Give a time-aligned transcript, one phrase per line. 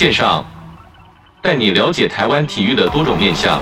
[0.00, 0.42] 线上，
[1.42, 3.60] 带你了解台湾体育的多种面向。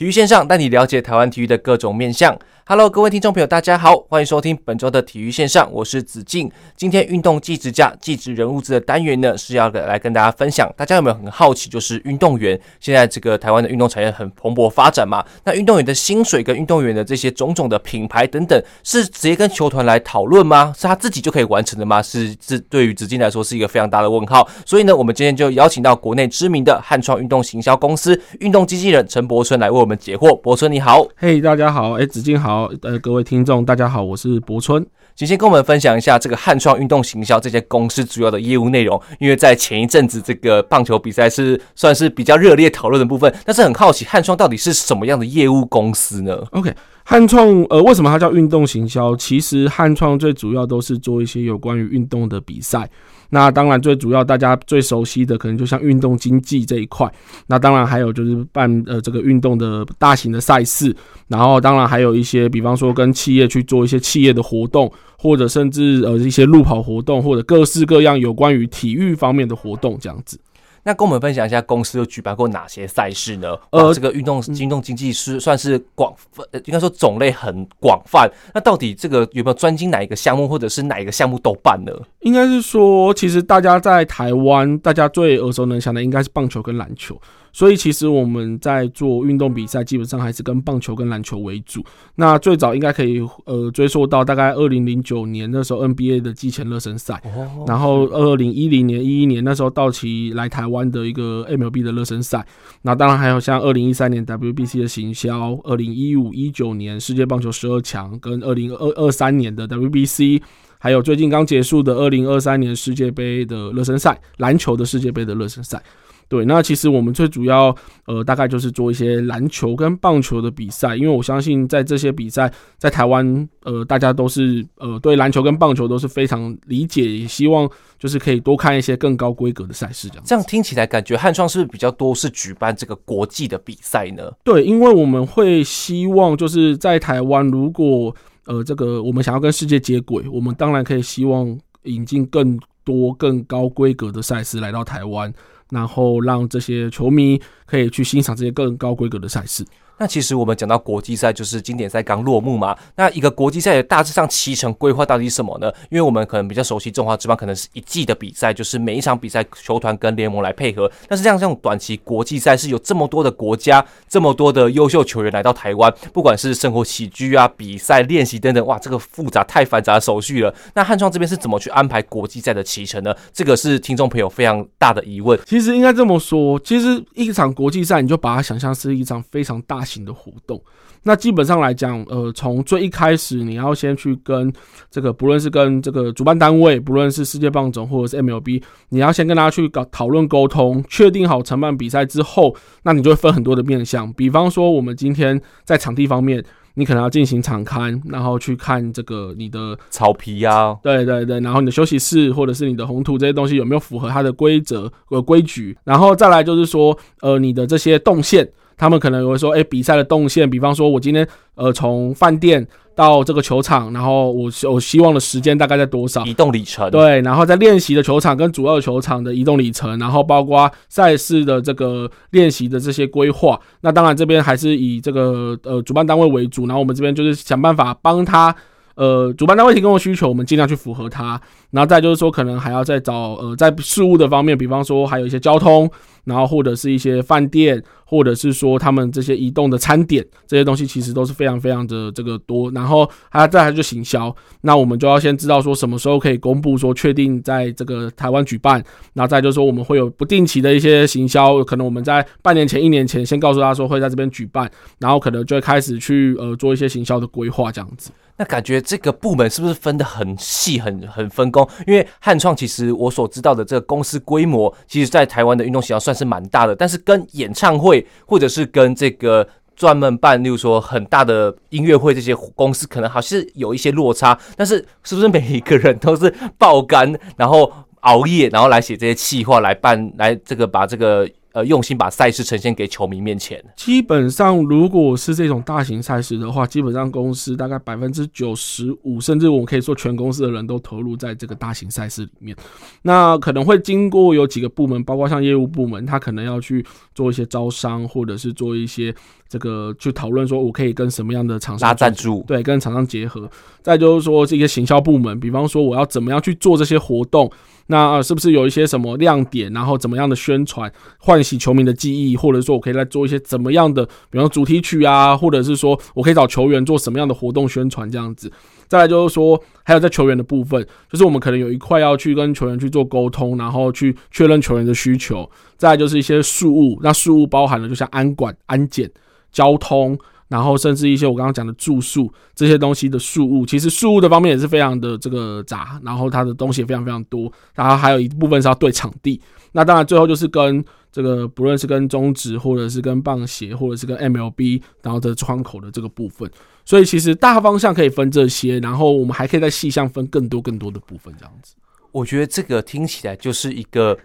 [0.00, 2.34] 体育线上带你了解台湾体育的各种面向。
[2.64, 6.50] Hello，各位听众朋友，大家好，欢迎收听本周的体育线上，我是子敬。
[6.74, 10.72] 今天运动技职家、技职人物志的单元呢，是要来跟大家分享。
[10.74, 15.22] 大家有没有很好奇，就是运动员现在这个台湾的运动产业很蓬勃发展嘛？
[15.44, 20.72] 那运动员的薪水跟运动员的这些种种的品牌等等，是直接跟球团来讨论吗？
[20.78, 22.00] 是他自己就可以完成的吗？
[22.00, 24.48] 是这，对于子敬来说是一个非常大的问号。
[24.64, 30.34] 所以呢，我们今天就邀请到国内知名的汉创运动行销公司运动经纪人陈柏春来为我们解惑。
[30.40, 33.40] 博春你好，嘿，hey, 大家好，哎，子敬好，呃，各位听。
[33.44, 34.84] 众大家好，我是博春，
[35.16, 39.00] 请先跟我们分享一下这个汉创运动行销这些公司主要的业务内容。
[39.18, 46.72] 因为在前一阵子这个棒球比赛是算是比较热烈讨论的部分，但是很好奇汉创到底是什么样的业务公司呢？OK，
[47.04, 49.16] 汉创呃，为什么它叫运动行销？
[49.16, 52.88] 其实汉创最主要都是做一些有关于运动的比赛。
[53.30, 57.10] 那当然，最主要大家最熟悉的可能就像运动经济这一块。
[57.46, 60.94] 那当然还有就是办呃这个运动的大型的赛事，
[61.28, 70.38] 然后当然还有一些，比方说跟企业去做一些企业的活动，或者甚至呃一些路跑活动，或者各式各样有关于体育方面的活动这样子。
[70.82, 73.56] 那跟我们分享一下，公司有举办过哪些赛事呢？
[73.70, 78.30] 呃，这个运动运动经济是算是广泛，应该说种类很广泛。
[78.54, 81.92] 那到底这个有没有专精哪一个项目，或者是哪一个项目都办呢？
[82.20, 87.20] 应该是说，其实大家在台湾，大家最耳熟能详的应该是棒球跟篮球。
[87.52, 91.84] 所以其实我们在做运动比赛，基本上还是跟棒球跟篮球为主。
[92.14, 97.20] 那最早应该可以呃追溯到大概二零零九年那时候 NBA 的季前热身赛，
[97.66, 102.46] 然后二零一零年一一年那时候道奇来台湾的一个 MLB 的热身赛。
[102.82, 110.40] 那当然还有像二零一三年 WBC 的行销，二零一五一九年世界棒球十二强，跟二零二二三年的 WBC，
[110.78, 115.82] 还有最近刚结束的二零二三年世界杯的热身赛，篮球的世界杯的热身赛。
[116.30, 117.74] 对，那其实我们最主要，
[118.06, 122.48] 呃，大概就是做一些篮球跟棒球的比赛，因为我相信在这些比赛，
[122.78, 127.68] 在台湾，呃，大家都是，呃，对篮球跟棒球都是非常理解，也希望
[127.98, 130.24] 就是可以多看一些更高规格的赛事，这样。
[130.24, 134.30] 这样听起来感觉汉创是不是比较多是举办这个国际的比赛呢？
[134.44, 138.14] 对，因为我们会希望就是在台湾，如果
[138.46, 145.34] 呃这个我们想要跟世界接轨，我们当然可以希望引进更多更高规格的赛事来到台湾。
[145.70, 149.64] 然后让这些球迷可以去欣赏这些更高规格的赛事。
[150.00, 152.74] 那其实我们讲到国际赛，就是经典赛刚落幕嘛。
[152.96, 155.70] 那一个国际赛的大致上期程规划到底是什么呢？
[155.90, 160.90] 因为我们可能比较熟悉中华职棒，可能是一季的比赛，就是每一场比赛球团跟联盟来配合。
[161.06, 170.54] 但是像这种短期国际赛，是有这么多的国家，这么多的优秀球员来到台湾，不管是生活起居啊、比赛练习等等，哇，这个复杂太繁杂的手续了。
[170.72, 173.14] 那汉创这边是怎么去安排国际赛的期程呢？
[173.34, 175.38] 这个是听众朋友非常大的疑问。
[175.44, 180.62] 其实应该这么说，其实一场国际赛，你就把它想象是一场非常大型型的活动，
[181.02, 184.52] 那基本上来讲，呃，从最一开始，你要先去跟
[184.88, 194.12] 这个，不论是跟这个主办单位，不论是世界棒总或者是 MLB，你要先跟大家去搞讨论沟通，确定好承办比赛之后，那你就会分很多的面向。
[194.12, 208.48] 比方说，我们今天在场地方面，你可能要进行场刊，然后去看这个你的草皮啊，对对对，然后你的休息室或者是你的红土这些东西有没有符合它的规则和规矩，然后再来就是说，呃，你的这些动线。
[208.80, 216.24] 他们可能会说，哎、欸，比赛的动线，比方说，我今天呃从饭店到这个球场，然后我我希望的时间大概在多少？
[216.24, 216.90] 移动里程。
[216.90, 223.60] 对，然后在练习的球场跟主要的球场的移动里程，然后包括赛事的这个练习的这些规划。
[223.82, 228.56] 那当然这边还是以这个呃主办单位为主，然后我们这边就是想办法帮他。
[228.96, 231.40] 呃，主办单位提供的需求，我们尽量去符合它。
[231.70, 235.90] 然后再就是说，可能还要再找呃，在事务的方面，比方说还有一些交通，
[236.24, 242.68] 然后或者是一些饭店，或者是说他们这些移动的餐点，这些东西其实都是非常非常的这个多。
[242.72, 248.82] 然后还要再来就行销，那我们就要先知道说什么时候可以公布说确定在这个台湾举办。
[249.12, 254.68] 那再就是说我们会有不定期的一些行销，可能我们在半年前、一年前先告诉他说会在这边举办，
[254.98, 258.10] 然后可能就会开始去呃做一些行销的规划这样子。
[258.36, 261.68] 那感觉这个部门是不是分得很细、很很分工？
[261.86, 274.38] 因为汉创其实我所知道的这个公司规模，其实在台湾的运动行销算是蛮大的，但是跟演唱会或者是跟这个专门办，例如说很大的音乐会这些公司，可能还是有一些落差。
[274.56, 283.62] 但是是不是每一个人都是爆肝，然后熬夜，然后来写这些企划来办，来这个把这个呃用心把赛事呈现给球迷面前？
[283.76, 292.56] 基本上，如果是这种大型赛事的话，基本上公司大概百分之九十五，甚至我们可以说全公司的人都投入在这个大型赛事里面。
[293.02, 299.14] 那可能会经过有几个部门，包括像业务部门，他可能要去做一些招商，或者是做一些
[299.50, 303.50] 这个去讨论，说我可以跟什么样的厂商拉赞助，对，跟厂商结合。
[303.82, 307.50] 再就是说这些行销部门，比方说我要怎么样去做这些活动。
[307.86, 318.52] 那是不是有一些什么亮点，然后怎么样的宣传，唤醒球迷的记忆，或者说我可以来做一些怎么样的，比方主题曲啊，或者是说我可以找球员做什么样的活动宣传这样子。
[318.86, 325.50] 再来就是说，还有在球员的部分，就是我们可能有一块要去跟球员去做沟通，然后去确认球员的需求。
[325.76, 329.10] 再来就是一些事务，那事务包含了就像安管、安检、
[329.52, 330.18] 交通。
[330.48, 339.40] 然后甚至一些我刚刚讲的住宿这些东西的事务，其实事务的方面也是非常的这个杂，然后它的东西也非常非常多，然后还有一部分是要对场地。
[339.70, 346.50] 那当然最后就是跟这个不论是跟中职或者是跟棒协或者是跟 MLB，然后的窗口的这个部分。
[346.84, 351.76] 所以其实大方向可以分这些，然后我们还可以在细项分更多更多的部分这样子。
[352.10, 354.18] 我觉得这个听起来就是一个。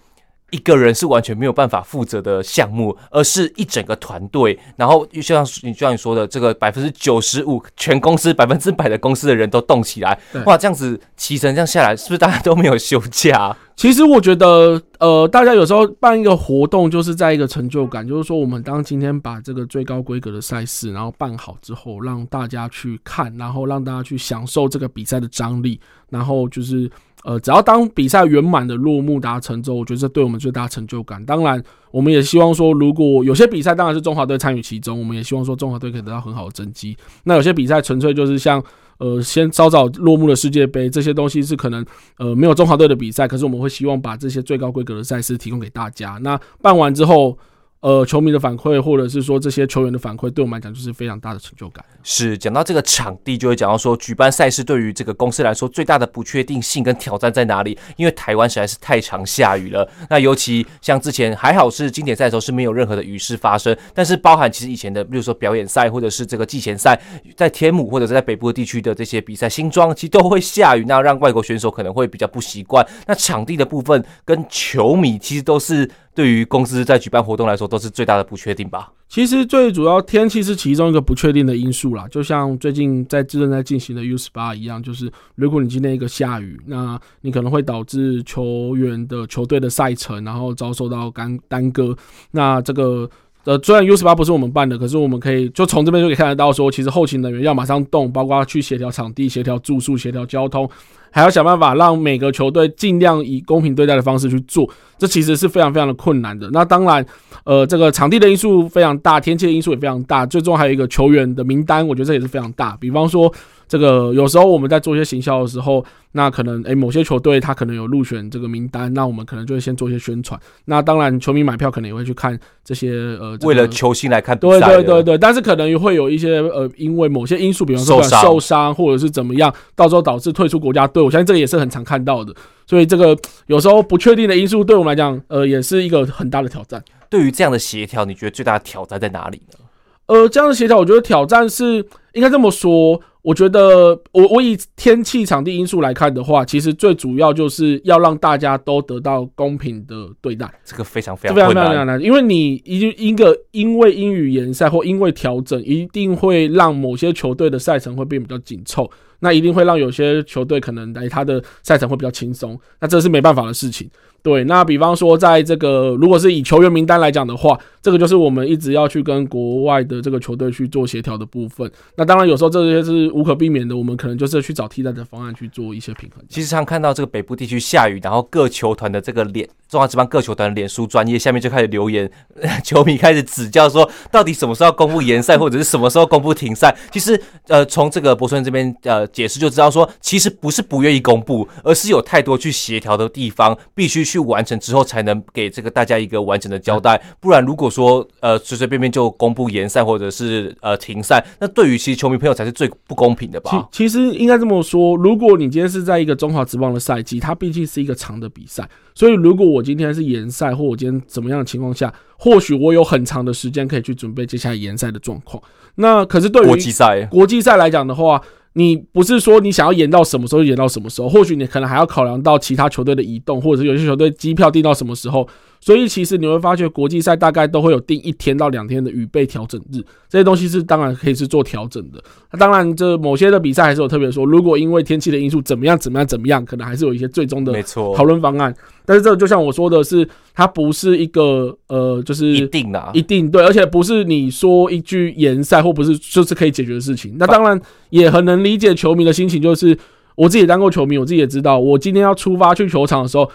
[0.51, 4.57] 一个人是完全没有办法负责的项目，而是一整个团队。
[4.75, 13.55] 然后就像你就像你说的，这个百分之九十五，全公司百分之百的公司的人都动起来，哇，这样子齐成这样下来，是不是大家都没有休假？
[13.75, 26.89] 其实我觉得，呃，大家有时候办一个活动，就是在一个成就感，就是说，我们当今天把这个最高规格的赛事，然后办好之后，让大家去看，然后让大家去享受这个比赛的张力，然后就是。
[27.25, 31.25] 呃，只要当比赛圆满的落幕达成之后，我觉得这对我们最大成就感。
[31.25, 36.95] 当然，我们也希望说，如果有些比赛当然是中华队参与其中，我们也希望说中华队可以得到很好的成绩。
[37.23, 38.63] 那有些比赛纯粹就是像
[38.99, 41.83] 呃，先早早落幕的世界杯这些东西是可能
[42.19, 46.19] 呃没有中华队的比赛，可是我们会希望把这些最高规格的赛事提供给大家。
[46.21, 47.35] 那办完之后。
[47.81, 51.85] 呃，球迷的反馈，或者是说这些球员的反馈，对我们来讲就是非常大的成就感。
[52.01, 57.77] 是讲到这个场地，就会讲到说，举办赛事对于这个公司来说，最大的不确定性跟挑战在哪里？
[57.95, 59.87] 因为台湾实在是太常下雨了。
[60.09, 66.99] 那尤其像之前还好是经典赛的时候是没有任何的雨势发生，但是包含其实以前的，比如说表演赛或者是这个季前赛，
[67.37, 72.83] 在天母或者是在北部地区的这些比赛，新庄其实都会下雨，那让外国选手可能会比较不习惯。
[73.05, 75.87] 那场地的部分跟球迷其实都是。
[76.15, 78.91] 对于公司在举办活动来说，都是最大的不确定吧。
[79.07, 91.95] 其实最主要天气是其中一个不确定的因素啦，就像最近在正在进行的 U 十八一样，就是如果你今天一个下雨，那你可能会导致球员的球队的赛程，然后遭受到耽耽搁。
[92.31, 93.07] 那这个
[93.45, 100.69] 呃，虽然 U18 不是我们办的，可是我们可以就从这边就可以看得到，说其实后勤人员要马上动，包括去协调场地、协调住宿、协调交通。
[101.11, 106.49] 还要想办法让每个球队尽量以公平对待的方式去做，这其实是非常非常的困难的。
[106.51, 107.05] 那当然，
[107.45, 112.75] 呃，这个场地的因素非常大，天气的因素也非常大，最终还有一个球员的名单，我觉得这也是非常大。
[112.81, 113.33] 比方说。
[113.67, 120.39] 这个有时候我们在做一些行销的时候，那可能诶某些球队他可能有入选这个名单，那我们可能就会先做一些宣传。
[120.65, 124.59] 那当然，球迷买票可能也会去看这些呃，为了球星来看比赛。
[124.59, 131.01] 对对对对，但是可能会有一些呃，因为某些因素，比方说受伤或者是怎么样，到时候导致退出国家队。
[131.01, 132.33] 我相信这个也是很常看到的。
[132.67, 133.17] 所以这个
[133.47, 136.83] 有时候不确定的因素，对我们来讲，呃，也是一个很大的挑战。
[137.09, 139.59] 对于这样的协调，你觉得最大的挑战在哪里呢？
[140.07, 143.01] 呃，这样的协调，我觉得挑战是应该这么说。
[143.25, 150.47] 我觉得，我我以天气、场地因素来看的话，其实最主要就是要让大家都得到公平的对待。
[150.63, 158.87] 这个非常非常非常非常难，因为你一一个因为因雨延赛或因为调整，一定会让某些球队的赛程会变比较紧凑，
[159.21, 163.89] 那一定会让有些球队可能来他的赛程会比较轻松，那这是没办法的事情。
[164.21, 171.71] 对，那比方说，在这个如果是以球员名单来讲的话，这个就是我们一直要去跟国外的这个球队去做协调的部分。
[171.95, 176.23] 那当然，有时候这些是无可避免的，我们可能就是去找替代的方案去做一些平衡。
[176.27, 182.09] 其实常看到这个北部地区下雨，然后各球团的这个脸，中华职棒各球团的脸书专业下面就开始留言，
[182.65, 186.75] 球迷开始指教说，到底什么时候要公布延赛，或者是什么时候公布停赛？
[186.91, 194.15] 其实，呃，从这个柏村这边呃解释就知道说，其实不是不愿意公布，而是有太多去协调的地方，必须去。
[194.15, 196.97] 去完成之后，才能给这个大家一个完整的交代。
[197.19, 203.67] 不然，如果说呃随随便便就公布延赛或者是呃停赛，那对于其实球迷朋友才是最不公平的吧？
[203.71, 215.43] 其其实应该这么说，如果你今天是在一个中华职棒的赛季，它毕竟是一个长的比赛，所以如果我今天是延赛，或我今天怎么样的情况下，或许我有很长的时间可以去准备接下来延赛的状况。
[215.75, 218.21] 那可是对于国际赛，国际赛来讲的话。
[218.57, 225.27] 你不是说你想要延到什么时候就延到什么时候，或许你可能还要考量到其他球队的移动，或者是有些球队机票订到什么时候。
[225.65, 231.99] 所以其实你会发觉，国际赛大概都会有定一天到两天的预备调整日，这些东西是当然可以是做调整的。
[232.31, 237.51] 那当然，这某些的比赛还是有特别说，如果因为天气的因素怎么样怎么样怎么样，可能还是有一些最终的
[237.95, 238.55] 讨论方案。
[238.85, 247.15] 但是这就像我说的是，它不是一个呃，就是一定的，啊一定对，而且不是你说一句延赛或不是就是可以解决的事情。
[247.17, 249.75] 那当然也很能理解球迷的心情，就是
[250.13, 253.27] 我自己当过球迷，我自己也知道，我今天要出发去球场的时候。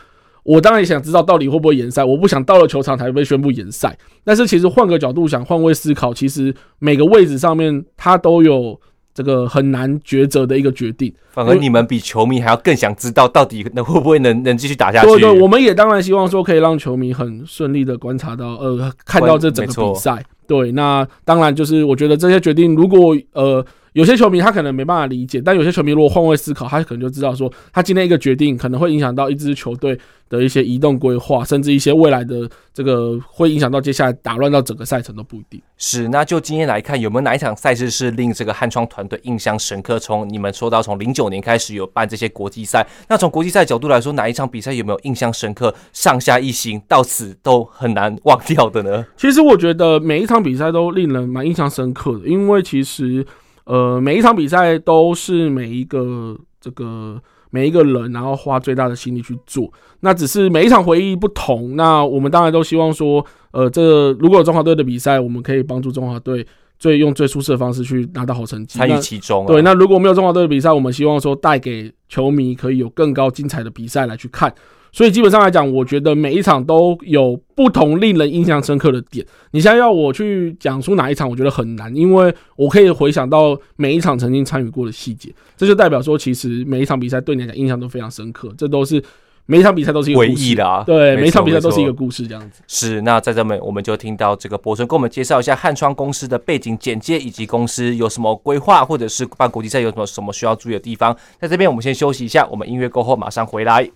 [0.43, 3.97] 我当然也想知道到底会不会延赛，我不想到了球场才被宣布延赛。
[4.25, 8.81] 但是其实换个角度想，换位思考，其实每个位置上面他都有
[9.13, 11.13] 这个很难抉择的一个决定。
[11.31, 15.07] 反而你们比球迷还要更想知道到底能会不会能能继续打下去。
[15.07, 20.25] 对对，我们也当然希望说可以让球迷很顺利的观察到，呃，看到这整个比赛。
[20.47, 23.65] 对，那当然就是我觉得这些决定，如果呃。
[23.93, 35.61] 有些球迷他可能没办法理解，但有些球迷如果换位思考，他可能就知道说，他今天一个决定可能会影响到一支球队的一些移动规划，甚至一些未来的这个会影响到接下来打乱到整个赛程都不一定。
[35.77, 39.99] 是，那就今天来看，有没有哪一场赛事是令这个汉创团队印象深刻？
[39.99, 45.75] 从你们说到从零九年开始有办这些国际赛，那从国际赛角度来说，哪一场比赛有没有印象深刻？
[45.93, 49.05] 上下一心，到此都很难忘掉的呢？
[49.17, 53.27] 其实我觉得每一场比赛都令人蛮印象深刻的，因为其实。
[53.65, 59.71] 呃，每一场比赛都是每一个这个每一个人，然后花最大的心力去做。
[60.01, 61.77] 那只是每一场回忆不同。
[61.77, 66.47] 那我们当然都希望说，呃，这个如果有中华队的比赛，我们可以帮助中华队
[66.79, 69.47] 最用最舒适的方式去拿到好成绩，参与其中啊。
[69.47, 74.53] 对，那如果没有中华队的比赛，我们希望说带给球迷可以有更高精彩的比赛来去看。
[74.93, 79.25] 所以基本上来讲，我觉得每一场都有不同令人印象深刻的点。
[79.53, 88.53] 你现在要我去讲出哪一场，我觉得很难，因为我可以回想到每一场曾经参与过的细节，这就代表说，其实每一场比赛对你来讲印象都非常深刻。
[88.59, 89.03] 这都是
[89.47, 92.63] 每一场比赛都是一个回忆的啊，对，每一场比赛都是一个故事，这样子。
[92.69, 101.17] 是，那在这边我们就听到这个博纯跟我们介绍一下汉川公司的背景简介，以及公司有什么规划，或者是办国际赛有什么什么需要注意的地方。
[101.41, 103.89] 在这边我们先休息一下，我们音乐过后马上回来。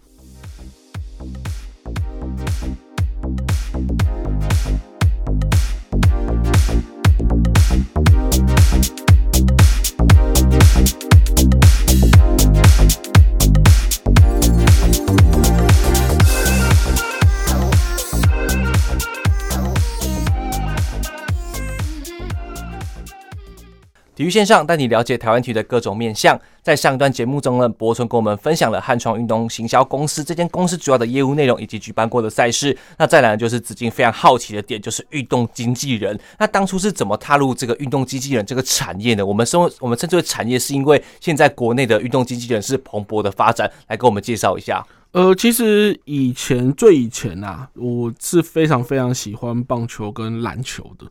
[24.25, 26.41] 体育线上带你了解台湾体育的各种面向。
[26.63, 32.75] 在上一段节目中呢，柏纯跟我们分享了汉创运动行销公司这间公司主要的业务内容以及举办过的赛事。
[32.97, 36.19] 那再来，就是子敬非常好奇的点，就是运动经纪人。
[36.39, 39.27] 那当初是怎么踏入这个运动经纪人这个产业呢？
[39.27, 43.71] 我们说我们称之为产业，是因为现在国内的运动经纪人是蓬勃的发展。
[43.89, 44.83] 来跟我们介绍一下。
[45.13, 51.05] 呃，其实以前最以前啊，我是非常非常喜欢棒球跟篮球的。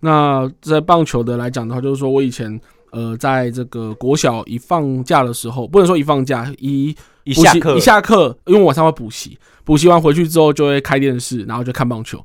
[0.00, 12.18] 那在棒球的来讲的话，就是说我以前呃，在这个国小一放假的时候，不能说一放假，一一下课一下课，因为晚上会补习，补习完回去之后就会开电视，然后就看棒球。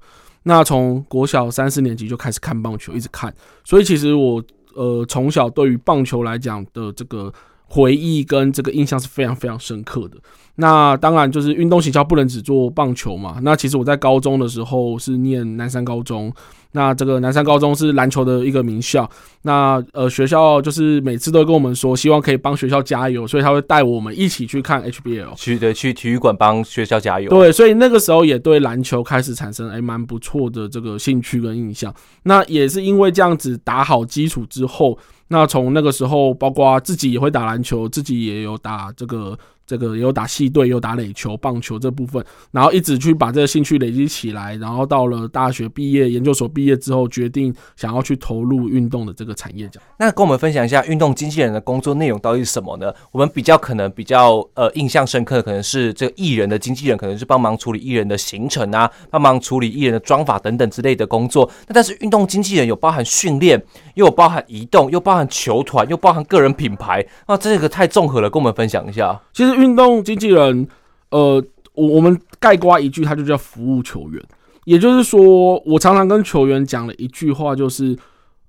[0.43, 3.31] 那从国小三四年级就开始看棒球，一直看，
[3.63, 4.41] 所以其实我
[4.73, 7.31] 呃从小对于棒球来讲的这个
[7.67, 10.17] 回忆跟这个印象是非常非常深刻的。
[10.55, 13.37] 那当然就是运动行销不能只做棒球嘛。
[13.43, 16.33] 那其实我在高中的时候是念南山高中。
[16.75, 19.09] 那这个南山高中是篮球的一个名校，
[19.43, 27.29] 那呃学校就是每次都跟我们说，希望可以帮学校加油，所以他会带我们一起去看 HBL，去的去体育馆帮学校加油。
[27.29, 31.93] 对，所以那个时候也对篮球开始产生哎蛮不错的这个兴趣跟印象。
[32.23, 39.37] 那也是因为这样子打好基础之后，那从那个时候，包括自己也会打篮球，自己也有打这个。
[39.65, 49.67] 这个有打戏队，有打垒球、棒球这部分，然后一直去把这个兴趣累积起来，然后到了大学毕业、研究所毕业之后，决定想要去投入运动的这个产业。
[49.69, 52.93] 这样，那跟我们分享一下运动经纪人的工作内容到底是什么呢？
[53.11, 61.49] 我们比较可能比较呃印象深刻的，可能是这个艺人的经纪人，可能是帮忙处理艺人的行程啊，帮忙处理艺人的妆法等等之类的工作。
[61.67, 63.59] 那但是运动经纪人有包含训练，
[63.95, 69.19] 又有包含移动，又包含球团，又包含个人品牌，那，这个太综合了，跟我们分享一下。
[69.33, 69.54] 其实。
[69.55, 70.67] 运动经纪人，
[71.09, 71.43] 呃，
[71.73, 74.23] 我我们概括一句，他就叫服务球员。
[74.65, 77.95] 也就是说，我常常跟球员讲了一句话，就是，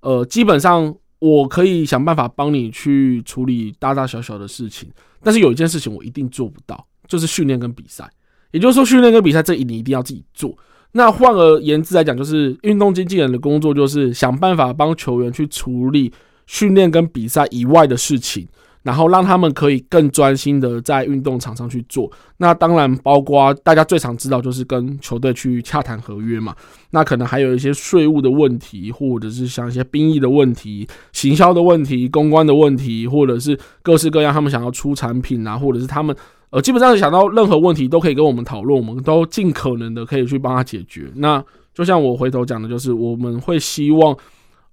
[0.01, 4.89] 呃，基本上我可以想办法帮你去处理大大小小的事情，
[5.23, 8.11] 但是有一件事情我一定做不到，就是训练跟比赛。
[8.53, 10.57] 也就是说，训练跟比赛这一你一定要自己做。
[10.93, 16.11] 那换而言之来讲，就是运动经纪人的工作就是想办法帮球员去处理
[16.47, 18.49] 训练跟比赛以外的事情。
[18.87, 22.09] 然后让他们可以更专心的在运动场上去做。
[22.37, 26.55] 那当然包括大家最常知道就是跟球队去洽谈合约嘛。
[26.91, 36.15] 那可能还有一些税务的问题，或者是像一些兵役的问题、行销的问题、公关的问题，或者是各式各样他们想要出产品啊，或者是他们
[36.51, 41.11] 呃基本上想到任何问题都可以跟我们讨论，我们都尽可能的可以去帮他解决。
[41.17, 44.17] 那就像我回头讲的，就是我们会希望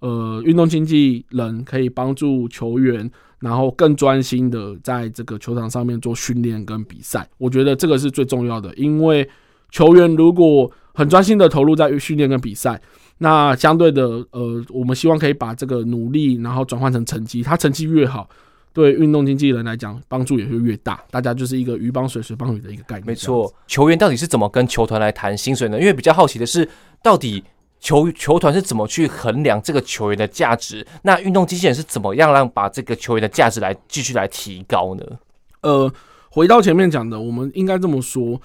[0.02, 3.10] 呃运动经纪人可以帮助球员。
[3.44, 8.74] 然后更专心的在这个球场上面做训练跟比赛，我觉得这个是最重要的。
[8.76, 9.30] 因为
[9.70, 12.82] 球员如果很专心的投入在训练跟比赛，
[13.18, 17.44] 那相对的，呃，我们希望可以把这个努力，然后转换成成绩。
[17.44, 18.30] 他成绩越好，
[18.72, 21.04] 对运动经纪人来讲帮助也会越大。
[21.12, 23.08] 大家就是一个鱼帮水，水帮鱼的一个概念。
[23.08, 25.78] 没错，球员到底是怎么跟球团来谈薪水呢？
[25.78, 26.70] 因为比较好奇的是，
[27.02, 27.44] 到底。
[27.84, 30.88] 球球团是怎么去衡量这个球员的价值？
[31.02, 35.04] 那运动机器人是怎么样让把这个球员的价值来继续来提高呢？
[35.64, 35.92] 呃，
[36.30, 38.42] 回到前面讲的，我们应该这么说。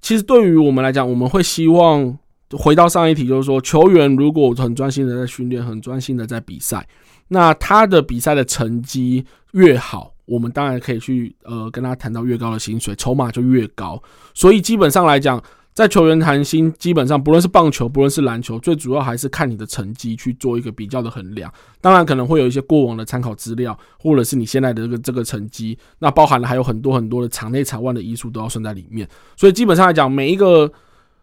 [0.00, 2.18] 其实对于我们来讲，我们会希望
[2.52, 6.88] 回到上一题，就是说，球员如果很专心的在训练，很专心的在比赛，
[7.28, 14.02] 那他的比赛的成绩越好，我们当然可以去呃跟他谈到越高的薪水，筹码就越高。
[14.32, 15.42] 所以基本上来讲。
[15.78, 21.48] 在球员谈薪，基本上不论是棒球，不论是篮球，最主要还是看你的成绩去做一个比较的衡量。
[21.80, 29.08] 当然，可能会有一些过往的参考资料，或者是你现在的这个这个成绩，那包含了还有很多很多的场内场外的因素都要算在里面。
[29.36, 30.68] 所以基本上来讲，每一个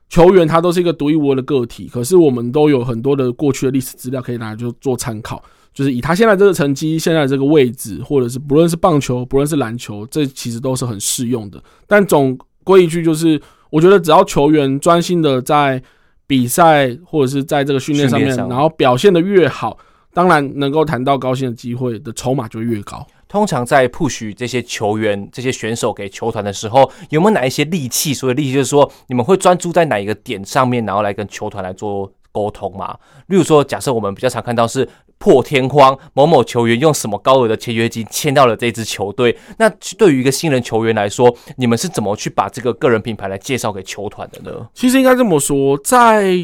[0.08, 1.90] 球员他都是一个独一无二的个体。
[1.90, 5.44] 可是我们都有很多的过去的历史资料可以拿来就做参考，
[5.74, 11.62] 就是以他现在这个成绩、现在这个位置，或者是不论是棒球，不论是篮球，这其实都是很适用的。
[11.86, 13.42] 但总归一句就是。
[13.76, 15.84] 我觉得只要球员专心的在
[16.26, 19.78] 比赛或者是在这个训练上面，然后表现的越好，
[20.14, 23.06] 当然能够谈到高薪的机会的筹码就越高。
[23.28, 28.14] 通常在 push 这些球员、这些选手给球团的时候，有没有哪一些利器？
[28.14, 32.98] 所谓利器就是说，你们会专注在哪一个点上面，然后来跟球团来做沟通嘛？
[33.28, 34.88] 例如说，假设我们比较常看到是。
[35.18, 39.36] 破天荒，某某球员用什么高额的签约金签到了这支球队？
[39.58, 39.68] 那
[39.98, 44.68] 对于一个新人球员来说，你们是怎么去把这个个人品牌来介绍给球团的呢？
[44.74, 46.38] 其实应该这么说，在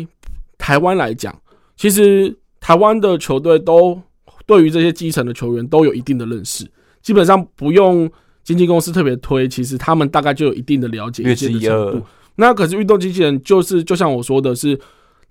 [0.58, 1.38] 台湾来讲，
[1.76, 4.02] 其实台湾的球队都
[4.46, 6.66] 对于这些基层的球员都有一定的认识，
[7.02, 8.10] 基本上不用
[8.42, 12.06] 经纪公司特别推，其实他们大概就有一定的了解，一定的程度。
[12.36, 14.80] 那可是运动经纪人就是，就像我说的是。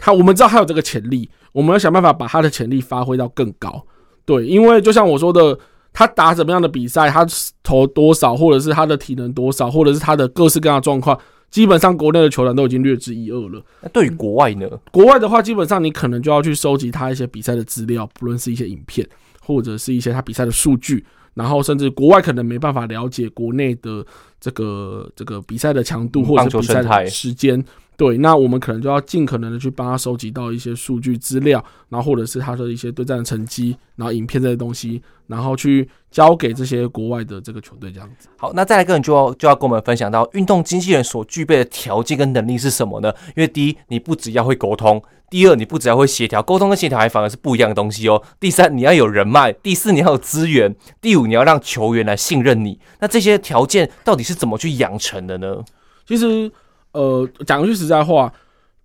[0.00, 3.84] 他，我们知道他有这个潜力，我们要想办法把他的潜力发挥到更高。
[4.24, 5.56] 对，因为就像我说的，
[5.92, 7.26] 他打什么样的比赛，他
[7.62, 11.18] 投多少，或者是他的体能多少，或者是他的各式各样的状况，
[11.50, 13.62] 基本上国内的球员都已经略知一二了。
[13.82, 14.68] 那对于国外呢？
[14.90, 19.06] 国外的话，基本上你可能就要去收集他一些比赛的资料，不论是一些影片，
[19.40, 24.04] 或者是一些他比赛的数据，然后甚至国外可能没办法了解国内的
[24.40, 27.64] 这个这个比赛的强度，或者是比赛的时间。
[27.96, 38.30] 对，那我们可能就要尽可能的去帮他收集到一些数据资料，然后或者是他的一些对战的成绩，然后影片这些东西，然后去交给这些国外的这个球队这样子。
[38.38, 43.12] 好，那再来个人就要就要跟我们分享到运动经纪人所具备的条件跟能力是什么呢？
[43.36, 44.98] 因为第一，你不只要会沟通；
[45.30, 48.22] 第二，你不只要会协调，沟通跟协调还反而是不一样的东西哦。
[48.38, 52.78] 第三，你要有人脉；第四，你要有资源；第五，你要让球员来信任你。
[52.98, 55.64] 那这些条件到底是怎么去养成的呢？
[56.06, 56.50] 其实。
[56.92, 58.34] 呃，讲句实在话，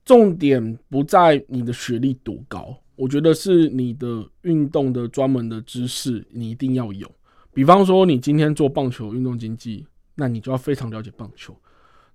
[0.05, 7.09] 重点不在你的学历多高，我觉得是你的运动的专门的知识，你一定要有。
[7.51, 11.57] 比方说，你今天做棒球运动经济，那你就要非常了解棒球，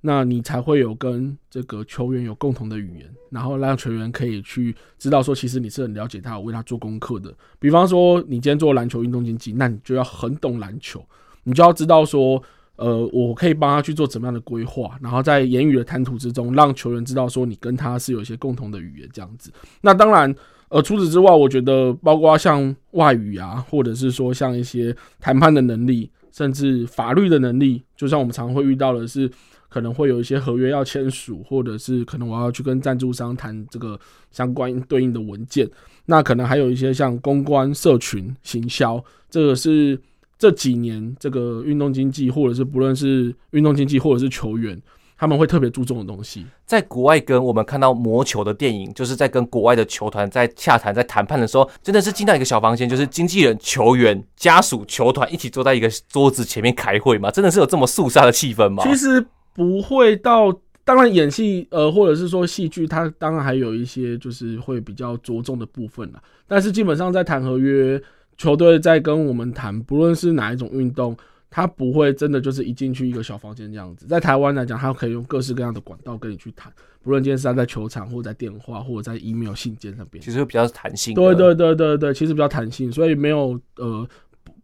[0.01, 7.35] 那你才会有跟这个球员有共同的语言，然后让球员可以去知道说，其实你是很了解他，为他做功课的。
[7.59, 11.05] 比方说，你今天做篮球运动经纪，那你就要很懂篮球，
[11.45, 12.43] 你就要知道说。
[12.77, 19.53] 呃，我可以帮他去做怎么样的规划，然后在言语的谈吐之中，让球员知道说你跟他是有一些共同的语言这样子。
[19.83, 20.35] 那当然，
[20.71, 29.31] 呃，除此之外，我觉得包括像外语啊，或者是说像一些谈判的能力，甚至法律的能力，就像我们常会遇到的是，
[29.71, 33.99] 可能会有一些合约要签署，或者是可能我要去跟赞助商谈这个
[34.31, 35.67] 相关对应的文件。
[36.05, 39.99] 那可能还有一些像公关、社群、行销，这个是。
[40.41, 44.81] 这几年，这个运动经济，或者是不论是运动经济，或者是球员，
[45.19, 46.47] 他们会特别注重的东西。
[46.65, 57.31] 在国外，跟我们看到魔球的电影，就是在跟国外的球团在洽谈、在谈判的时候，真的是进到一个小房间，就是经纪人、球员、家属、球团一起坐在一个桌子前面开会嘛？
[57.31, 58.83] 真的是有这么肃杀的气氛吗？
[58.83, 59.23] 其实
[59.61, 60.51] 不会到，
[60.85, 66.23] 当然演戏，呃，或者是说戏剧，它当然还有一些就是会比较着重的部分了。
[66.47, 68.01] 但是基本上在谈合约。
[68.41, 71.15] 球队在跟我们谈，不论是哪一种运动，
[71.51, 74.07] 他不会真的就是一进去一个小房间这样子。
[74.07, 81.13] 在台湾来讲，他可以用各式各样的管道跟你去谈，不论今天是他在球场，或者在电话，或者在 email 信件那边，其实会比较弹性。
[81.15, 84.09] 对对对对对，其实比较弹性，所以没有呃。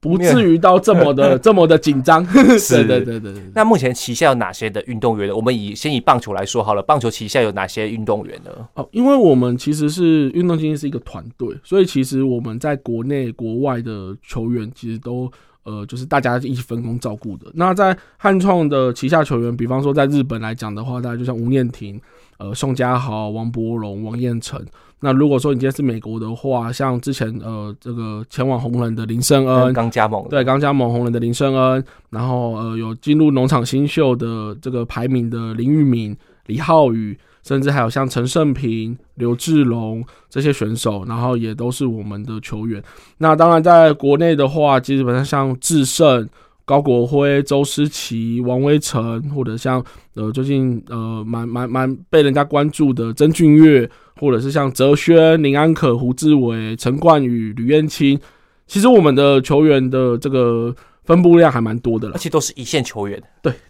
[0.00, 2.24] 不至于到这么的 这么的紧张，
[2.58, 3.42] 是对对对对。
[3.54, 5.34] 那目前旗下有哪些的运动员呢？
[5.34, 8.50] 我们以先以棒球来说好了，棒球旗下有哪些运动员呢？
[8.74, 15.30] 哦，因为我们其实是运动经济是一个团队，所以其实我们在国内国外的球员其实都
[15.64, 17.46] 呃就是大家一起分工照顾的。
[17.54, 22.00] 那在汉创的旗下球员，比方说在日本来讲的话，大家就像吴念庭、
[22.38, 24.64] 呃宋家豪、王柏荣、王彦辰。
[25.00, 42.82] 那如果说你今天是美国的话，像之前呃这个前往红人的林胜恩刚加盟，对，刚加盟红人的林胜恩，然后呃有进入农场新秀的这个排名的林玉敏、李浩宇，甚至还有像陈胜平、刘志龙这些选手，然后也都是我们的球员。
[43.18, 46.28] 那当然在国内的话，基本上像智胜。
[46.66, 49.82] 高国辉、周思琪、王威成，或者像
[50.16, 53.88] 呃最近呃蛮蛮蛮被人家关注的曾俊岳，
[54.20, 58.20] 或者是像哲轩、林安可、胡志伟、陈冠宇、吕彦青，
[58.66, 60.76] 其实我们的球员的这个。
[61.06, 63.22] 分布量还蛮多的了，而且都是一线球员。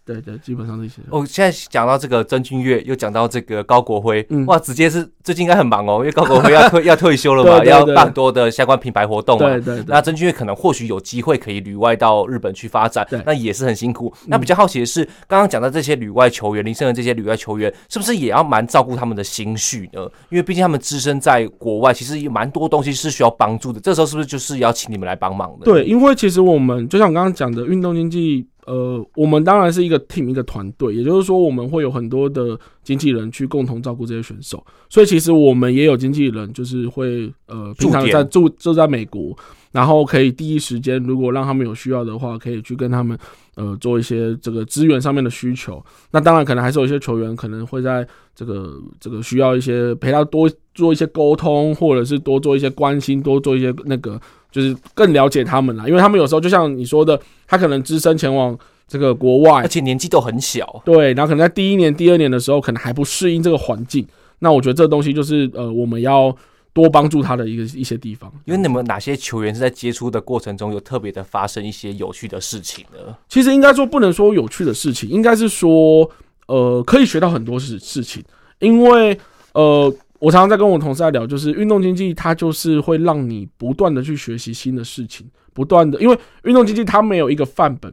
[0.05, 1.03] 对对对，基本上这些。
[1.11, 9.47] 哦，现在讲到这个曾俊岳，又讲到这个高国辉，嗯、哇，直接是最近应该很忙哦，因为高国辉要退 要退休了嘛，对对对，要办很多的相关品牌活动嘛。
[9.47, 9.85] 对，对对。
[9.89, 14.13] 那曾俊岳可能或许有机会可以旅外到日本去发展，那也是很辛苦。
[14.27, 20.03] 那比较好奇的是，刚刚讲到这些旅外球员，林胜的这些旅外球员，是不是也要蛮照顾他们的心绪呢？
[20.31, 23.81] 因为毕竟他们置身在国外，其实有蛮多东西是需要帮助的。
[23.81, 25.65] 这时候是不是就是要请你们来帮忙的？
[25.65, 39.37] 对，因为其实我们就像我刚刚讲的运动经济，呃，我们当然是一个 team 一个团队，也就是说，我们会有很多的经纪人去共同照顾这些选手，所以其实我们也有经纪人，就是会呃平常在住住在美国，
[39.71, 43.17] 然后可以第一时间，如果让他们有需要的话，可以去跟他们
[43.55, 45.81] 呃做一些这个资源上面的需求。
[46.11, 54.21] 那当然可能还是有一些球员可能会在这个这个需要一些陪他多做一些沟通，或者是多做一些关心，多做一些那个。
[54.51, 60.83] 就是更了解他们啦，因为他们有时候就像你说的，他可能只身前往这个国外，而且年纪都很小。
[60.85, 64.07] 对，然后可能在第一年、第二年的时候，可能还不适应这个环境。
[64.39, 66.35] 那我觉得这东西就是呃，我们要
[66.73, 68.33] 多帮助他的一个一些地方。
[68.45, 73.15] 因为你们哪些球员是在接触的过程中有特别的发生一些有趣的事情呢？
[73.29, 76.09] 其实应该说不能说有趣的事情，应该是说
[76.47, 78.25] 呃，可以学到很多事事情，
[78.61, 79.19] 因为
[79.53, 79.93] 呃。
[80.19, 87.93] 我常常在跟我同事在聊，就是运动经济，它就是会让你不断的去学习新的事情，不断的，因为运动经济它没有一个范本，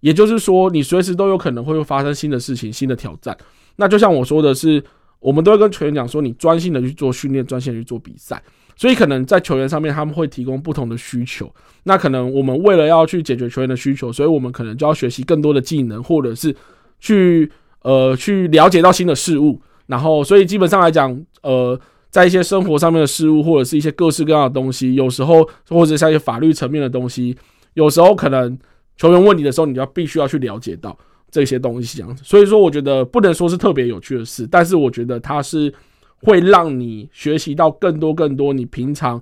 [0.00, 3.36] 也就是说，你随时都有可能会发生新的事情、新的挑战。
[3.76, 4.82] 那就像我说的是，
[5.20, 8.42] 我们都会跟球员讲说，你专心的去做训练，专心的去做比赛。
[8.76, 11.52] 所以可能在球员上面，他们会提供不同的需求。
[11.84, 16.54] 那可能我们为了要去解决球员的需求，所以我们可能就要学习更多的技能，或者是
[16.98, 17.50] 去
[17.82, 19.60] 呃去了解到新的事物。
[19.90, 21.78] 然后，所以基本上来讲，呃，
[22.10, 27.36] 在一些生活上面的事物，或者是一些各式各样的东西，有时候或者像一些法律层面的东西，
[27.74, 28.56] 有时候可能
[28.96, 30.96] 球员问你的时候，你就要必须要去了解到
[31.28, 32.22] 这些东西这样子。
[32.24, 35.74] 所以说，我觉得不能说是特别有趣的事，但是我觉得它是
[36.22, 39.20] 会让你学习到更多更多你平常。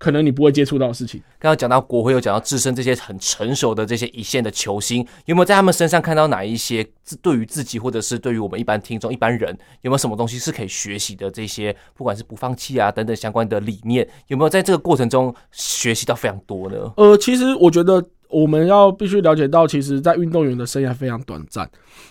[0.00, 1.20] 可能你不会接触到的事情。
[1.38, 11.30] 刚刚讲到国徽，有讲到自身这些很成熟的这些一线的球星，有没有在他们身上看到哪一些自对于自己，或者是对于我们一般听众、一般人，有没有什么东西是可以学习的？
[11.30, 16.92] 这些不管是不放弃啊等等相关的理念，有没有在这个过程中学习到非常多呢？
[16.96, 21.70] 呃，其实我觉得我们要必须了解到，其实，在运动员的生涯非常短暂，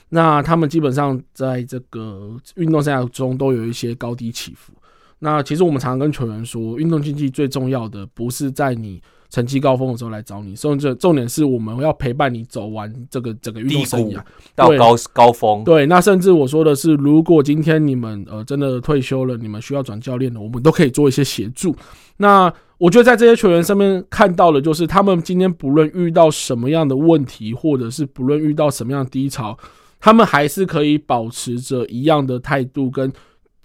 [0.09, 4.73] 那他们基本上在这个运动生涯中都有一些高低起伏。
[5.19, 14.23] 那其实我们常常跟球员说，运动经济最重要的不是在你成绩高峰的时候来找你，甚至重点是我们要陪伴你走完这个整个运动生涯
[14.55, 15.63] 到高高峰。
[15.65, 21.75] 对，那甚至我说的是，如果今天你们呃真的退休了，你们需要转教练了，我们都可以做一些协助。
[22.17, 29.57] 那我觉得在这些球员上面看到的，就是他们今天不论遇到什么样的问题，或者是不论遇到什么样的低潮，
[29.99, 33.11] 他们还是可以保持着一样的态度跟。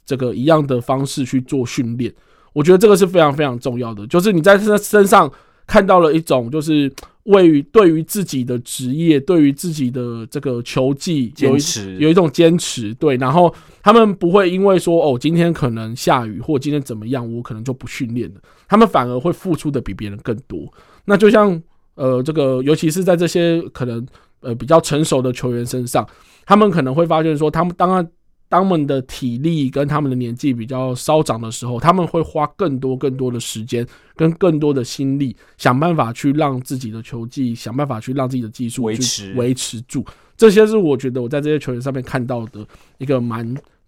[0.07, 2.13] 这个一样的方式去做训练，
[2.53, 4.07] 我觉得这个是非常非常重要的。
[4.07, 5.31] 就是你在他身上
[5.67, 11.61] 看到了一种，就是为于对于自己的职业，对于自己的这个球技有一
[11.99, 12.93] 有一种坚持。
[12.95, 18.41] 对，然后他们不会因为说哦，今天可能下雨或今天怎么样，我可能就不训练了。
[18.69, 20.71] 他们反而会付出的比别人更多。
[21.07, 21.59] 那就像
[21.95, 24.07] 呃，这个尤其是在这些可能
[24.41, 26.07] 呃比较成熟的球员身上，
[26.45, 28.07] 他们可能会发现说，他们当然。
[28.55, 40.07] 当他们的体力跟他们的年纪比较稍长的时候，他们会花更多更多的时间跟更多的心力，想办法去让自己的球技，想办法去让自己的技术维持维持住。
[40.37, 42.65] 这些是我觉得我在这些球员上面看到的
[42.99, 43.45] 一个蛮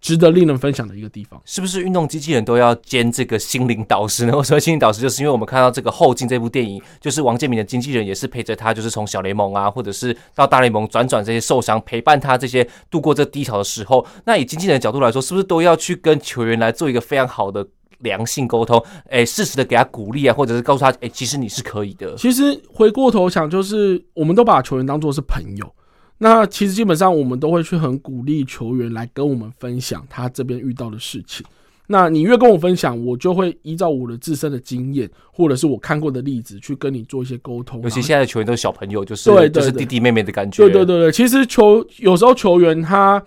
[0.07, 4.33] 值得令人分享的一个地方，是不是运动机器人都要兼这个心灵导师呢？
[4.39, 14.07] 我说心灵导师，就是因为我们看到这个后进这部电影，就是王建民的经纪人也是陪着他，就是从小联盟啊，或者是到大联盟转转这些受伤，陪伴他这些度过这低潮的时候。
[14.25, 17.67] 那以经纪人的角度来说，是不是都要去跟球员来做一个非常好的
[17.99, 18.81] 良性沟通？
[19.11, 22.15] 哎，适时的给他鼓励啊，或者是告诉他，哎，其实你是可以的。
[22.15, 25.69] 其实回过头想，就是我们都把球员当做是朋友。
[26.19, 31.45] 那其实基本上我们都会去很鼓励球员来跟我们分享他这边遇到的事情。
[31.89, 37.81] 那你越跟我分享，我就会依照我的自身的经验，或者是我看过的例子去跟你做一些沟通。
[37.83, 40.65] 尤其现在的球员都是小朋友，就是对，就是弟弟妹妹的感觉。
[40.65, 43.23] 对对对对，其实球有时候球员他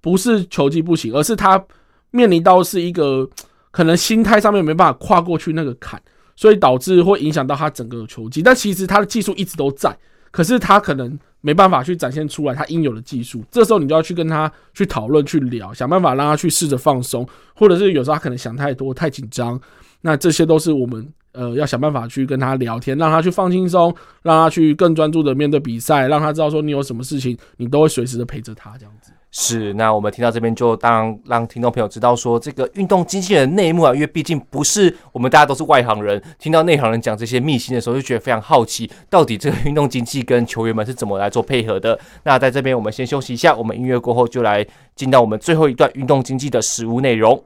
[0.00, 1.62] 不是球技不行，而是他
[2.10, 3.28] 面临到是一个
[3.70, 6.02] 可能心态上面没办法跨过去那个坎，
[6.34, 8.42] 所以导致会影响到他整个球技。
[8.42, 9.94] 但其实他的技术一直都在，
[10.30, 11.18] 可是他可能。
[11.40, 19.60] 没办法去展现出来他应有的技术，这时候你就要去跟他去讨论、去聊，想办法让他去试着放松，或者是有时候他可能想太多、太紧张，
[20.02, 29.09] 那这些都是我们呃要想办法去跟他聊天，让他去放轻松，让他去更专注的面对比赛，让他知道说你有什么事情，你都会随时的陪着他这样子。
[29.32, 41.96] 是，那我们听到这边就当让听众朋友知道说，这个运动经纪人内幕啊，因为毕竟不是我们大家都是外行人，听到内行人讲这些秘辛的时候，就觉得非常好奇，到底这个运动经济跟球员们是怎么来做配合的。
[42.24, 44.66] 那在这边我们先休息一下，我们音乐过后就来
[44.96, 47.40] 进到我们最后一段运动经济的实物内容。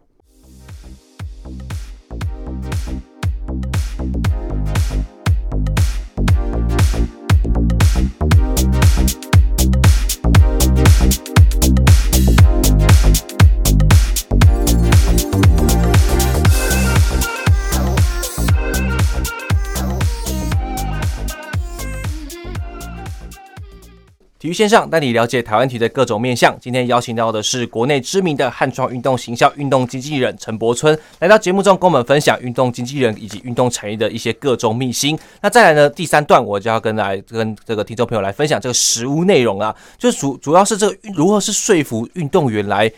[24.44, 26.54] 体育线上带你了解台湾体育的各种面向。
[26.60, 35.18] 今天邀请到的是国内知名的汉创运动形象运动经纪人陈柏春，来到节目中跟我们分享运动经纪人以及运动产业的一些各种秘辛。
[35.40, 42.92] 那再来呢，第三段我就要跟来跟这个听众朋友来分享这个实物内容啊，就主主要是这个如何是说服运动员来。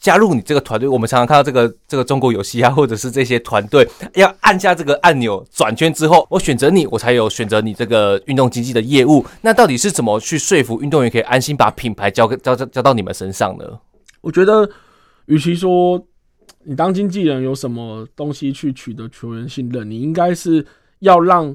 [0.00, 9.22] 加入你这个团队，我们常常看到这个这个中国有嘻哈，或者是这些团队要按下这个按钮转圈之后，我选择你，我才有选择你这个运动经纪的业务。
[9.42, 13.78] 那到底是怎么去说服运动员可以安心把品牌交给交交交到你们身上呢？
[14.22, 14.66] 我觉得，
[15.26, 16.02] 与其说
[16.64, 20.66] 你当经纪人有什么东西去取得球员信任，你应该是
[21.00, 21.54] 要让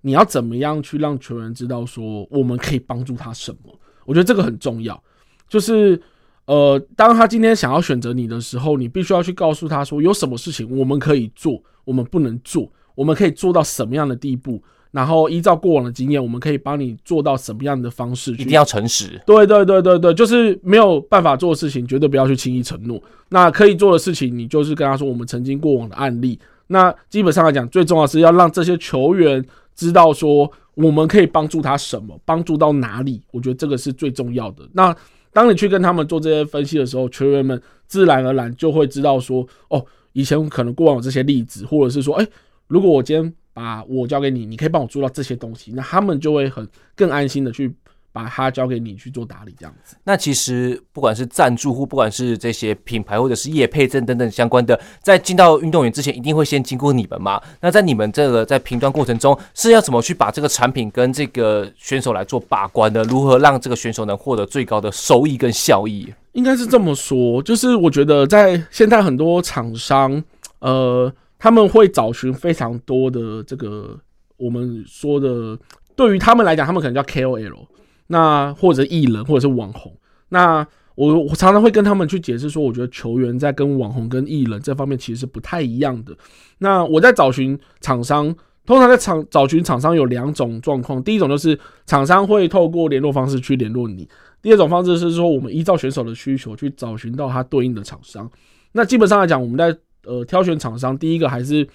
[0.00, 3.72] 你要怎么样去让球员知道说我们可以帮助他什么。
[4.04, 5.00] 我觉得这个很重要，
[5.48, 6.02] 就是。
[6.46, 18.30] 呃，当他今天想要选择你的时候，你必须要去告诉他说，有什么事情我们可以做，我们不能做，我们可以做到什么样的地步，然后依照过往的经验，我们可以帮你做到什么样的方式。
[18.34, 19.20] 一定要诚实。
[19.26, 23.02] 对对对对对，就是没有办法做的事情，绝对不要去轻易承诺。
[23.30, 26.38] 那可以做的事情，你就是跟他说我们曾经过往的案例。
[26.68, 33.20] 那基本上来讲，最重要是要让这些球员知道说，我们可以帮助他什么，帮助到哪里。
[33.32, 34.62] 我觉得这个是最重要的。
[34.72, 34.96] 那。
[35.36, 42.26] 当你去跟他们做这些分析的时候，球员们自然而然就会知道说，哦，以前可能过往有这些例子，或者是说，哎，
[42.68, 47.70] 如果我今天把我交给你，你可以帮我做到这些东西，那他们就会很更安心的去。
[48.16, 49.94] 把它交给你去做打理，这样子。
[50.02, 57.38] 那其实不管是赞助户不管是这些品牌或者是业配证等等相关的，在进到运动员之前，一定会先经过你们嘛。
[57.60, 63.02] 那在你们这个在评断过程中，是要怎么去把这个产品跟这个选手来做把关的？
[63.02, 66.10] 如何让这个选手能获得最高的收益跟效益？
[66.32, 70.24] 应该是这么说，就是我觉得在现在很多厂商，
[70.60, 73.94] 呃，他们会找寻非常多的这个
[74.38, 75.58] 我们说的，
[75.94, 77.66] 对于他们来讲，他们可能叫 KOL。
[78.08, 79.92] 那或者艺人或者是网红，
[80.28, 86.16] 那我我常常会跟他们去解释说，我觉得球员在跟网红跟艺人这方面其实是不太一样的。
[86.58, 94.08] 那我在找寻厂商，通常在厂找寻厂商有两种状况，第一种就是厂商会透过联络方式去联络你，
[94.40, 98.30] 第二种方式是说我们依照选手的需求去找寻到他对应的厂商。
[98.72, 101.68] 那基本上来讲，我们在呃挑选厂商，第一个还是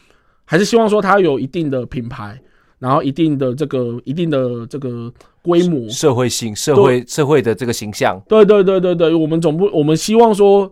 [0.46, 2.42] 还是希望说他有一定的品牌。
[2.82, 5.14] 然后一定的这个一定的这个
[5.44, 10.72] 规模，社会性、社会社会的这个形象，对对对对对，我们总部我们希望说，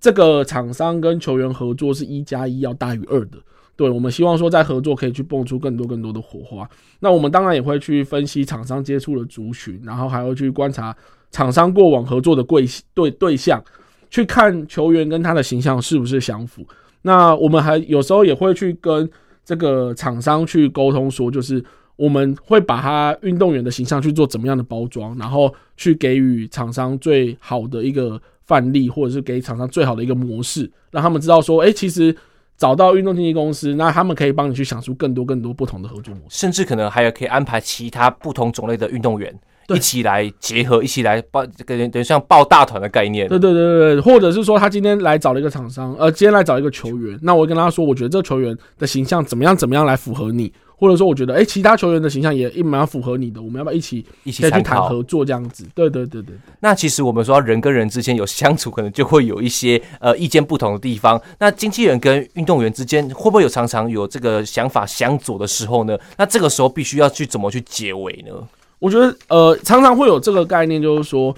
[0.00, 3.38] 这个厂商跟球员合作是一加一要大于二的，
[3.76, 6.68] 对，我们希望说在合作可以去蹦出更多更多的火花。
[6.98, 10.96] 那我们当然也会去分析厂商接触的族群，然后还会去观察
[11.30, 13.62] 厂商过往合作的贵对对象。
[14.10, 16.64] 去看球员跟他的形象是不是相符。
[17.02, 19.10] 那我们还有时候也会去跟
[19.44, 21.64] 这个厂商去沟通，说就是
[21.96, 32.16] 我们会把他运动员的形象去做怎么样的包装，然后去给予厂商最好的一个范例，或者是给厂商最好的一个模式，让他们知道说，哎，其实。
[32.56, 39.36] 找到运动经纪公司，那他们可以帮你去想出更多更多不同的合作模式，甚至可能还有可以安排其他不同种类的运动员
[39.68, 43.28] 一起来结合，一起来抱，等于等于像抱大团的概念。
[43.28, 50.52] 对对对对对，或者是说他今天来找了一个厂商，呃，今天来找一个球员，那我会跟他说，我觉得这个球员的形象怎么样怎么样来符合你。
[50.76, 55.64] 或者说，我觉得，哎，其他球员的形象也一蛮符合你的，我们要不要一起一起去谈合作这样子？
[55.72, 56.34] 对对对对。
[56.60, 61.18] 那其实我们说人跟人之间有相处，可能就会有一些呃意见不同的地方。
[61.38, 65.96] 那经纪人跟运动员之间会不会有常常有这个想法相左的时候呢？
[66.18, 68.32] 那这个时候必须要去怎么去结尾呢？
[68.78, 71.34] 我觉得呃，常常会有这个概念，就是说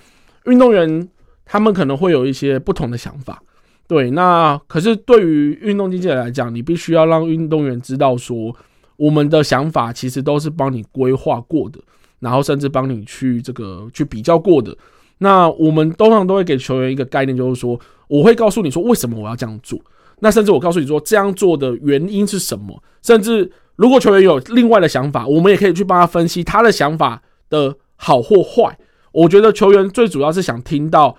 [0.47, 1.09] 运动员
[1.45, 3.43] 他们可能会有一些不同的想法。
[3.87, 8.55] 对，那可是对于运动经纪人来讲，你必须要让运动员知道说。
[8.99, 11.79] 我们的想法其实都是帮你规划过的，
[12.19, 14.75] 然后甚至帮你去这个去比较过的。
[15.19, 19.79] 那我们通常都会给球员一个概念，就是说，我会告诉你说为什么我要这样做。
[20.21, 22.83] 那甚至我告诉你说这样做的原因是什么。
[23.03, 28.79] 甚至如果球员有另外的想法，我们也可以去帮他分析他的想法的好或坏。
[29.13, 31.17] 我觉得球员最主要是想听到，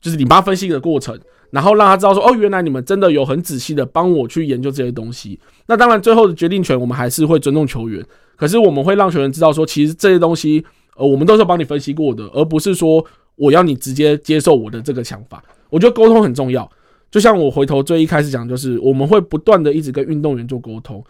[0.00, 1.18] 就是你帮他分析的过程。
[1.50, 5.38] 然后让他知道说，哦，原来你们真的有很仔细的帮我去研究这些东西。
[5.66, 8.02] 那当然，最后的决定权我们还是会尊重球员。
[8.36, 10.64] 可是我们会让球员知道说，其实这些东西，
[10.96, 13.04] 呃，我们都是帮你分析过的，而不是说
[13.36, 15.44] 我要你直接接受我的这个想法。
[15.68, 16.66] 我觉得沟通很重要。
[17.10, 21.04] 就像我回头最一开始讲，就是我们会不断的一直跟运动员做沟通，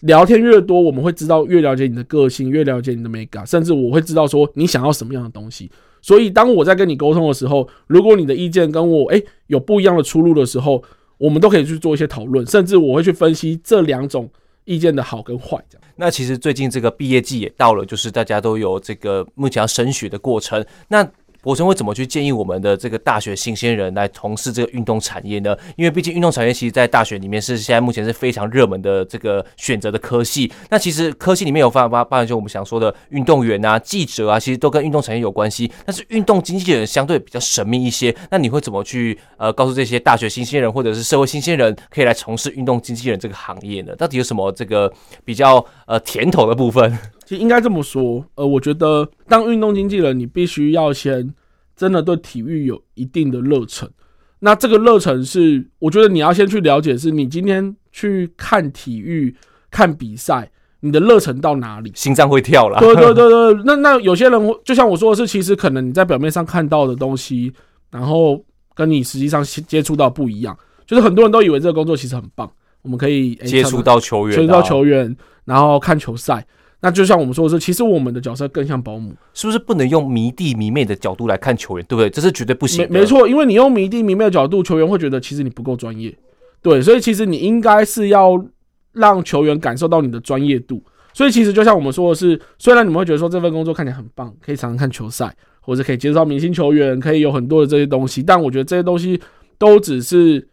[0.00, 5.70] 聊天越多，我们会知道越了解你的个性，越了解你的美感，甚至我会知道说你想要什么样的东西。
[6.02, 10.82] 所以，当我在跟你沟通的时候，如果你的意见跟我诶、有不一样的出入的时候，
[11.18, 14.30] 我们都可以去做一些讨论，甚至我会去分析这两种
[14.64, 15.60] 意见的好跟坏。
[15.68, 15.88] 这样。
[15.96, 20.64] 那其实最近这个毕业季也到了，就是大家都有这个目前要升学的过程。
[20.88, 21.02] 那
[21.46, 25.56] 国成会怎么去建议我们的这个大学新鲜人来从事这个运动产业呢？
[25.76, 30.52] 因为毕竟运动产业其实，在大学里面是现在目前是非常热门的这个选择的科系。
[30.70, 35.70] 那其实科系里面有发发包含就我们想说的运动员啊、记者啊，其实都跟运动产业有关系。
[35.84, 38.12] 但是运动经纪人相对比较神秘一些。
[38.28, 43.94] 那你会怎么去呃告诉这些大学新鲜人或者是社会新鲜人，可以来从事运动经纪人这个行业呢？
[43.94, 44.92] 到底有什么这个
[45.24, 46.98] 比较呃甜头的部分？
[47.26, 51.34] 其实应该这么说，呃，我觉得当运动经纪人，你必须要先
[51.74, 53.90] 真的对体育有一定的热忱。
[54.38, 59.34] 那这个热忱是，我觉得你要先去了解，是你今天去看体育、
[59.72, 60.48] 看比赛，
[60.80, 61.90] 你的热忱到哪里？
[61.96, 62.78] 心脏会跳了。
[62.78, 67.52] 对对对 对，那那有些人就像我说的是，其实可能你在表面上看到的东西，
[67.90, 68.40] 然后
[68.74, 70.56] 跟你实际上接触到不一样。
[70.86, 72.48] 就是很多人都以为这个工作其实很棒，
[72.82, 76.46] 我们可以接触到球员，接触到球员，然后看球赛。
[76.80, 82.10] 那就像我们说的是，其实我们的角色更像保姆，是不是不能用迷弟迷妹的角度来看球员，对不对？
[82.10, 82.90] 这是绝对不行的。
[82.92, 86.14] 没没错，因为你用迷弟迷妹的角度，球员会觉得其实你不够专业。
[86.60, 88.44] 对，所以其实你应该是要
[88.92, 90.82] 让球员感受到你的专业度。
[91.14, 99.18] 所以其实就像我们说的是，虽然你们会觉得说这份工作看起来很棒，可以常常看球赛，或者可以接触到明星球员，可以有很多的这些东西，但我觉得这些东西
[99.58, 100.46] 都只是。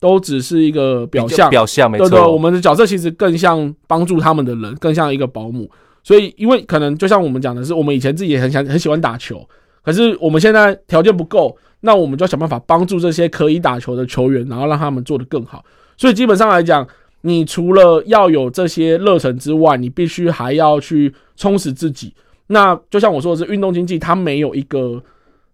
[0.00, 2.08] 都只是一个表象，表象没错。
[2.08, 5.70] 对对，我们的角色其实更像帮助他们的人，更像一个保姆。
[6.02, 9.46] 所以，因为可能就像我们讲的是，我们以前自己也很想很喜欢打球，
[9.84, 15.62] 可是我们现在条件不够，那我们就要想办法帮助这些可以打球的球员，然后让他们做得更好。
[15.98, 16.88] 所以，基本上来讲，
[17.20, 22.14] 你除了要有这些热忱之外，你必须还要去充实自己。
[22.46, 25.02] 那就像我说的是，运动经济它没有一个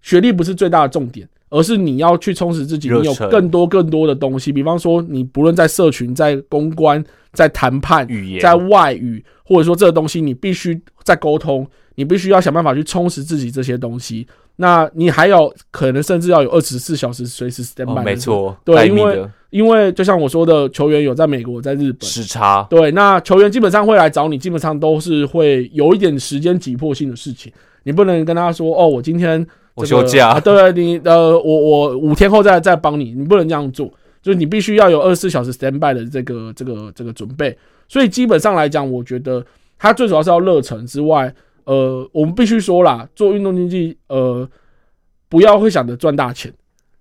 [0.01, 1.29] 学历不是最大的重点。
[1.49, 4.51] 而是你要去充实自己，你有更多更多的东西。
[4.53, 14.27] 比方说，你不论在社群、在公关、在谈判、语言、在外语，或者说这个东西你必须在沟通，你必须要想办法去充实自己这些东西。
[14.57, 18.03] 那你还有可能甚至要有二十四小时随时 stand by。
[18.03, 22.67] 没错，对，因为因为就像我说的，球员有在美国、在日本时差。
[22.69, 27.53] 对，那球员基本上会来找你，基本上都是会有一点时间紧迫性的事情。
[27.85, 29.47] 你不能跟他说：“哦，我今天。”
[29.77, 33.87] 我休假，啊、对你呃，我我五天后再再帮你，你不能这样做，
[34.23, 37.57] 就是你必须要有二十四小时 stand by 的这个这个这个准备。
[37.87, 39.45] 所以基本上来讲，我觉得
[39.79, 41.31] 他最主要是要热忱之外，
[41.65, 44.49] 呃，我们必须说啦，做运动经济，呃，
[45.29, 46.51] 不要会想着赚大钱，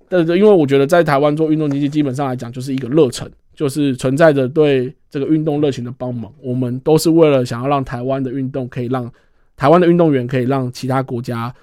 [0.10, 6.30] 但是，因为我觉得在台湾做运动经济，基本上来讲就是一个热忱，就是存在着对这个运动热情的帮忙。
[6.44, 9.10] 我们都是为了想要让台湾的运动可以让
[9.56, 11.56] 台湾的运动员可以让其他国家。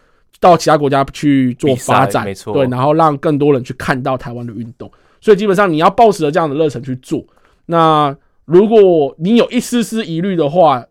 [0.43, 4.91] 到其他国家去做发展，没错，对，然后让更多人去看到台湾的运动。
[5.21, 7.25] 所以基本上你要抱持着这样的热忱去做。
[7.67, 8.13] 那
[8.45, 10.85] 如果你有一丝丝疑虑的话，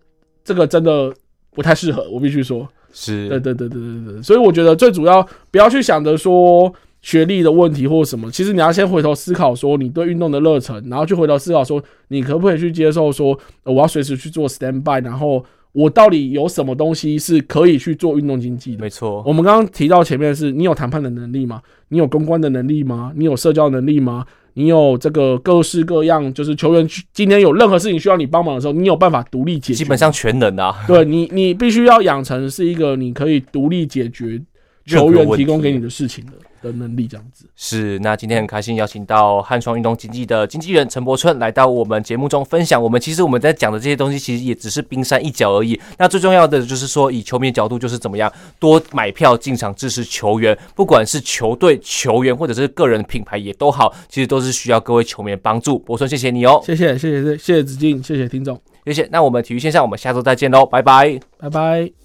[0.45, 1.13] 这个真的
[1.53, 2.65] 不太适合，我必须说。
[2.93, 4.23] 是，对对对对对对。
[4.23, 5.21] 所以我觉得最主要
[5.51, 15.45] 不要去想着说学历的问题或什么，其实你要先回头思考说你对运动的热忱，然后去回头思考说你可不可以去接受说我要随时去做 stand by，然后。
[15.73, 18.81] 我到底有什么东西是可以去做运动经济的？
[18.81, 21.61] 没错，我们刚刚提到前面的是，你有谈判的能力吗？
[21.89, 23.13] 你有公关的能力吗？
[23.15, 24.25] 你有社交能力吗？
[24.53, 29.75] 你有这个各式各样，就是球员今天有任何事情需要你帮忙的时候，你有办法独立解决？
[29.75, 30.75] 基本上全能啊。
[30.85, 34.41] 对你，你必须要养成是一个你可以独立解决
[34.85, 36.33] 球员提供给你的事情的。
[36.61, 42.81] 的能力这样子是，那今天很开心邀请到汉创运动经济的经纪人陈柏春来到我们节目中分享。
[42.81, 45.79] 我们其实我们在讲的这些东西，其实也只是冰山一角而已。
[45.97, 55.79] 那最重要的就是说，以球迷角度，就是怎么样多买票进场支持球员，不管是球队、球员或者是个人品牌也都好，其实都是需要各位球迷的帮助。
[55.79, 59.07] 柏春，谢谢你哦，谢谢谢谢谢谢子敬，谢谢听众，谢谢。
[59.11, 62.00] 那我们体育线上，我们下周再见喽，拜拜，拜拜。